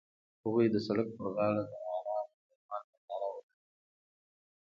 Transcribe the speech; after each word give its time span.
هغوی 0.43 0.67
د 0.71 0.75
سړک 0.85 1.07
پر 1.17 1.25
غاړه 1.35 1.63
د 1.71 1.73
آرام 1.97 2.27
آرمان 2.51 2.83
ننداره 2.91 3.27
وکړه. 3.33 3.51